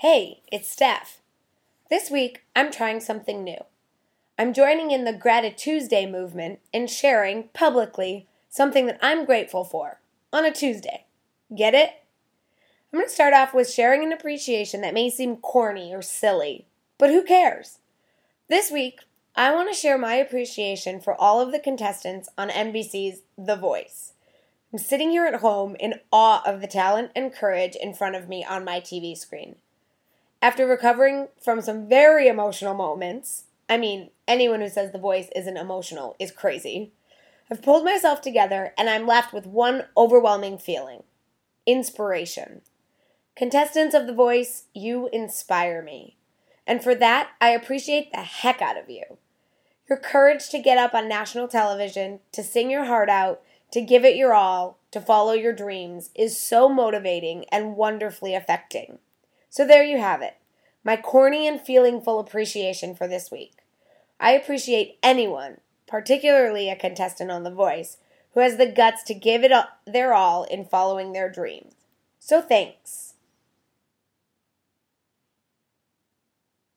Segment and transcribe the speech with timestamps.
[0.00, 1.20] Hey, it's Steph.
[1.90, 3.58] This week, I'm trying something new.
[4.38, 10.00] I'm joining in the Gratitude Tuesday movement and sharing publicly something that I'm grateful for
[10.32, 11.04] on a Tuesday.
[11.54, 11.90] Get it?
[12.90, 16.64] I'm going to start off with sharing an appreciation that may seem corny or silly,
[16.96, 17.76] but who cares?
[18.48, 19.00] This week,
[19.36, 24.14] I want to share my appreciation for all of the contestants on NBC's The Voice.
[24.72, 28.30] I'm sitting here at home in awe of the talent and courage in front of
[28.30, 29.56] me on my TV screen.
[30.42, 35.56] After recovering from some very emotional moments, I mean, anyone who says The Voice isn't
[35.56, 36.92] emotional is crazy.
[37.50, 41.02] I've pulled myself together and I'm left with one overwhelming feeling
[41.66, 42.62] inspiration.
[43.36, 46.16] Contestants of The Voice, you inspire me.
[46.66, 49.18] And for that, I appreciate the heck out of you.
[49.88, 54.04] Your courage to get up on national television, to sing your heart out, to give
[54.04, 58.98] it your all, to follow your dreams is so motivating and wonderfully affecting.
[59.48, 60.36] So there you have it,
[60.84, 63.52] my corny and feelingful appreciation for this week.
[64.18, 67.98] I appreciate anyone, particularly a contestant on The Voice,
[68.34, 69.52] who has the guts to give it
[69.86, 71.74] their all in following their dreams.
[72.18, 73.09] So thanks.